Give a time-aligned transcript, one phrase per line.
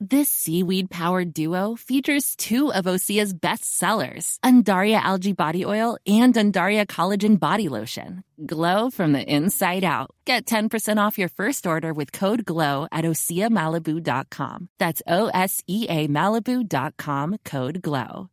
[0.00, 6.32] This seaweed powered duo features two of Osea's best sellers, Undaria Algae Body Oil and
[6.34, 8.22] Undaria Collagen Body Lotion.
[8.46, 10.10] Glow from the inside out.
[10.24, 14.68] Get 10% off your first order with code GLOW at OseaMalibu.com.
[14.78, 18.30] That's O S E A Malibu.com code GLOW.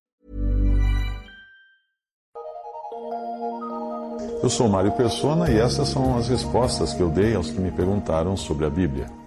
[4.43, 7.71] Eu sou Mário Persona e essas são as respostas que eu dei aos que me
[7.71, 9.24] perguntaram sobre a Bíblia.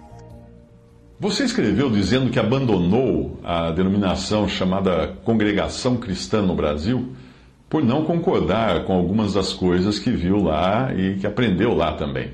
[1.21, 7.11] Você escreveu dizendo que abandonou a denominação chamada Congregação Cristã no Brasil
[7.69, 12.31] por não concordar com algumas das coisas que viu lá e que aprendeu lá também.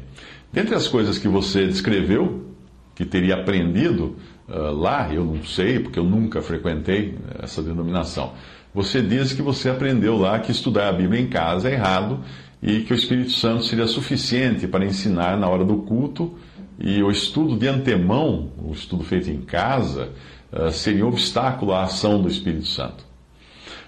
[0.54, 2.46] Dentre as coisas que você descreveu,
[2.94, 4.18] que teria aprendido
[4.48, 8.34] uh, lá, eu não sei, porque eu nunca frequentei essa denominação.
[8.72, 12.20] Você diz que você aprendeu lá que estudar a Bíblia em casa é errado
[12.62, 16.36] e que o Espírito Santo seria suficiente para ensinar na hora do culto
[16.80, 20.10] e o estudo de antemão, o estudo feito em casa,
[20.52, 23.06] uh, seria um obstáculo à ação do Espírito Santo.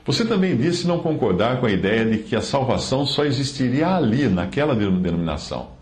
[0.06, 4.28] Você também disse não concordar com a ideia de que a salvação só existiria ali,
[4.28, 5.77] naquela denominação.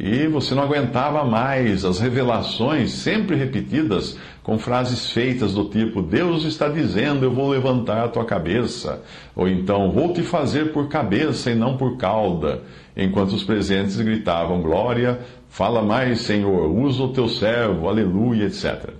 [0.00, 6.44] E você não aguentava mais as revelações sempre repetidas com frases feitas do tipo: Deus
[6.44, 9.02] está dizendo, eu vou levantar a tua cabeça.
[9.34, 12.62] Ou então, vou te fazer por cabeça e não por cauda.
[12.96, 18.90] Enquanto os presentes gritavam: Glória, Fala mais, Senhor, usa o teu servo, aleluia, etc.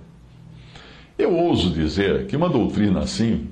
[1.17, 3.47] Eu ouso dizer que uma doutrina assim,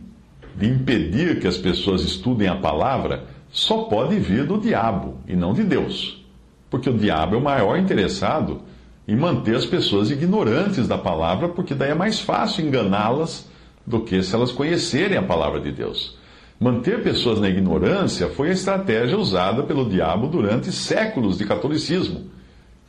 [0.56, 5.54] de impedir que as pessoas estudem a palavra, só pode vir do diabo e não
[5.54, 6.26] de Deus.
[6.70, 8.62] Porque o diabo é o maior interessado
[9.08, 13.50] em manter as pessoas ignorantes da palavra, porque daí é mais fácil enganá-las
[13.86, 16.18] do que se elas conhecerem a palavra de Deus.
[16.60, 22.38] Manter pessoas na ignorância foi a estratégia usada pelo diabo durante séculos de catolicismo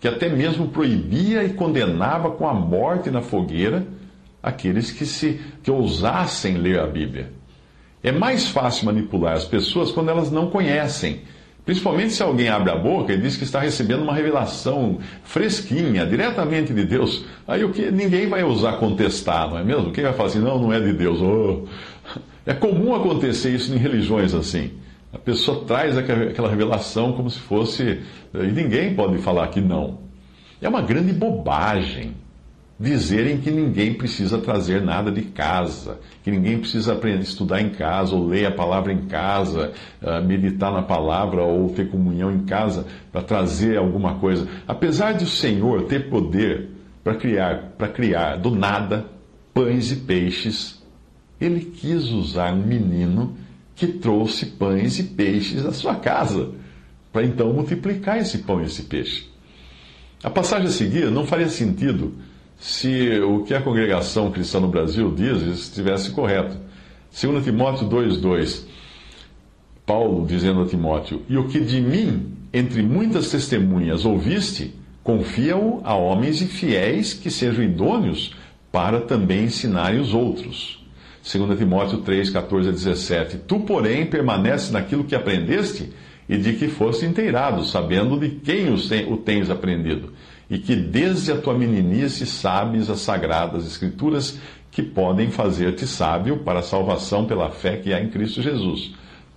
[0.01, 3.87] que até mesmo proibia e condenava com a morte na fogueira
[4.43, 7.33] aqueles que se que ousassem ler a Bíblia.
[8.03, 11.23] É mais fácil manipular as pessoas quando elas não conhecem,
[11.69, 16.73] principalmente se alguém abre a boca e diz que está recebendo uma revelação fresquinha, diretamente
[16.73, 17.27] de Deus.
[17.47, 19.93] Aí o que ninguém vai ousar contestar, não é mesmo?
[19.93, 21.21] Quem vai falar assim, não, não é de Deus.
[21.21, 21.67] Oh.
[22.47, 24.71] É comum acontecer isso em religiões assim.
[25.13, 28.01] A pessoa traz aquela revelação como se fosse.
[28.33, 29.99] E ninguém pode falar que não.
[30.63, 32.15] É uma grande bobagem
[32.79, 38.15] dizerem que ninguém precisa trazer nada de casa, que ninguém precisa aprender estudar em casa,
[38.15, 42.87] ou ler a palavra em casa, ah, meditar na palavra, ou ter comunhão em casa
[43.11, 44.47] para trazer alguma coisa.
[44.67, 46.69] Apesar de o Senhor ter poder
[47.03, 49.07] para criar, para criar do nada
[49.53, 50.81] pães e peixes,
[51.41, 53.37] ele quis usar um menino
[53.75, 56.51] que trouxe pães e peixes à sua casa,
[57.13, 59.29] para então multiplicar esse pão e esse peixe.
[60.23, 62.15] A passagem a seguir não faria sentido
[62.59, 66.57] se o que a congregação cristã no Brasil diz estivesse correto.
[67.21, 68.65] 2 Timóteo 2,2,
[69.87, 75.95] Paulo dizendo a Timóteo: E o que de mim, entre muitas testemunhas, ouviste, confia-o a
[75.95, 78.35] homens e fiéis que sejam idôneos
[78.71, 80.85] para também ensinarem os outros.
[81.31, 83.39] 2 Timóteo 3, 14 a 17.
[83.39, 85.93] Tu, porém, permaneces naquilo que aprendeste
[86.29, 90.13] e de que foste inteirado, sabendo de quem o tens aprendido,
[90.51, 94.39] e que desde a tua meninice sabes as sagradas Escrituras
[94.71, 98.93] que podem fazer-te sábio para a salvação pela fé que há em Cristo Jesus.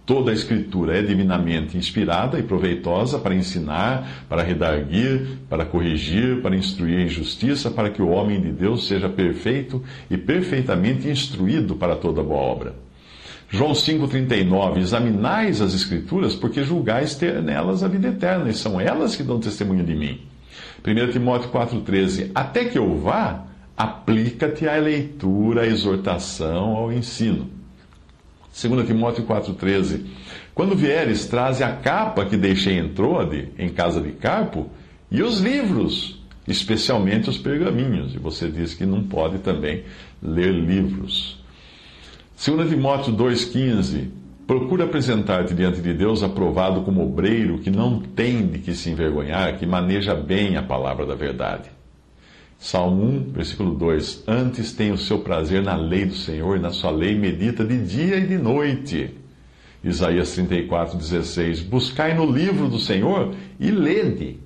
[0.05, 6.55] Toda a Escritura é divinamente inspirada e proveitosa para ensinar, para redarguir, para corrigir, para
[6.55, 11.95] instruir em justiça, para que o homem de Deus seja perfeito e perfeitamente instruído para
[11.95, 12.75] toda boa obra.
[13.47, 19.15] João 5,39: Examinais as Escrituras, porque julgais ter nelas a vida eterna, e são elas
[19.15, 20.30] que dão testemunho de mim.
[20.85, 23.45] 1 Timóteo 4,13: Até que eu vá,
[23.77, 27.49] aplica-te à leitura, à exortação, ao ensino.
[28.53, 30.01] 2 Timóteo 4,13.
[30.53, 34.69] Quando vieres, traze a capa que deixei em Troade, em casa de Carpo,
[35.09, 38.13] e os livros, especialmente os pergaminhos.
[38.13, 39.83] E você diz que não pode também
[40.21, 41.41] ler livros.
[42.43, 44.20] 2 Timóteo 2,15.
[44.51, 49.57] Procura apresentar-te diante de Deus aprovado como obreiro que não tem de que se envergonhar,
[49.57, 51.69] que maneja bem a palavra da verdade.
[52.59, 56.69] Salmo 1, versículo 2: Antes tem o seu prazer na lei do Senhor, e na
[56.71, 59.15] sua lei medita de dia e de noite.
[59.81, 64.37] Isaías 34, 16: Buscai no livro do Senhor e lede.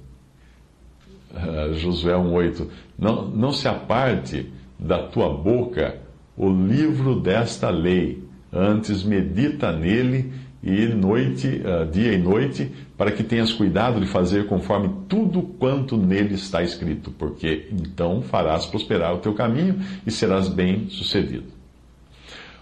[1.34, 2.70] Uh, Josué 1, 8:
[3.00, 5.98] não, não se aparte da tua boca
[6.38, 10.32] o livro desta lei, Antes medita nele
[10.64, 15.96] e noite, uh, dia e noite, para que tenhas cuidado de fazer conforme tudo quanto
[15.96, 21.54] nele está escrito, porque então farás prosperar o teu caminho e serás bem sucedido.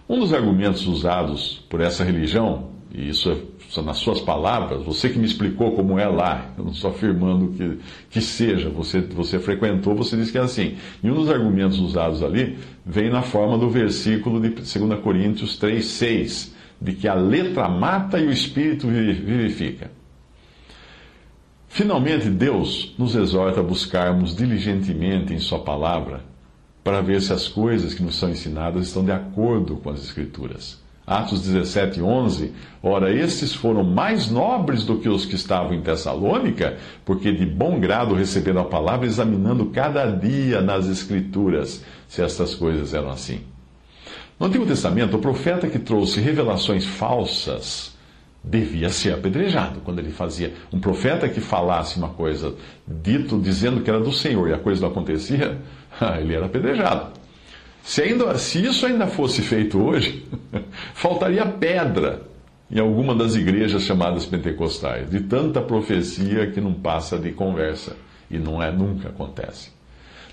[0.07, 5.17] Um dos argumentos usados por essa religião, e isso é nas suas palavras, você que
[5.17, 7.79] me explicou como é lá, eu não estou afirmando que,
[8.11, 10.75] que seja, você, você frequentou, você disse que é assim.
[11.03, 15.83] E um dos argumentos usados ali vem na forma do versículo de 2 Coríntios 3,
[15.83, 19.89] 6 de que a letra mata e o espírito vivifica.
[21.67, 26.23] Finalmente, Deus nos exorta a buscarmos diligentemente em Sua palavra
[26.83, 30.82] para ver se as coisas que nos são ensinadas estão de acordo com as Escrituras.
[31.05, 32.53] Atos 17, 11.
[32.81, 37.79] Ora, estes foram mais nobres do que os que estavam em Tessalônica, porque de bom
[37.79, 43.41] grado receberam a palavra, examinando cada dia nas Escrituras se estas coisas eram assim.
[44.39, 47.93] No Antigo Testamento, o profeta que trouxe revelações falsas
[48.43, 50.53] devia ser apedrejado quando ele fazia.
[50.71, 52.53] Um profeta que falasse uma coisa
[52.85, 55.57] dito dizendo que era do Senhor e a coisa não acontecia,
[56.19, 57.22] ele era apedrejado.
[57.83, 60.25] Se, ainda, se isso ainda fosse feito hoje,
[60.95, 62.21] faltaria pedra
[62.71, 67.95] em alguma das igrejas chamadas pentecostais, de tanta profecia que não passa de conversa
[68.31, 69.71] e não é nunca acontece.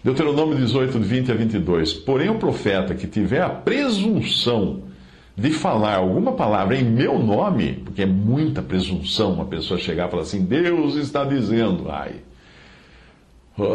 [0.03, 1.93] Deuteronômio 18, 20 a 22.
[1.93, 4.85] Porém, o profeta que tiver a presunção
[5.37, 10.11] de falar alguma palavra em meu nome, porque é muita presunção uma pessoa chegar e
[10.11, 12.15] falar assim, Deus está dizendo, ai.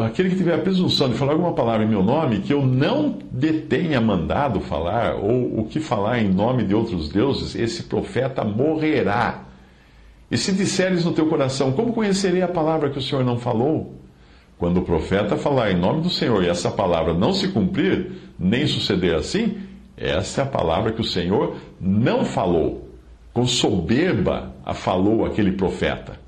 [0.05, 3.17] Aquele que tiver a presunção de falar alguma palavra em meu nome que eu não
[3.31, 9.43] detenha mandado falar, ou o que falar em nome de outros deuses, esse profeta morrerá.
[10.31, 13.93] E se disseres no teu coração, como conhecerei a palavra que o Senhor não falou?
[14.57, 18.65] Quando o profeta falar em nome do Senhor e essa palavra não se cumprir, nem
[18.65, 19.57] suceder assim,
[19.97, 22.89] essa é a palavra que o Senhor não falou.
[23.33, 26.19] Com soberba a falou aquele profeta.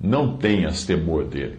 [0.00, 1.58] Não tenhas temor dele.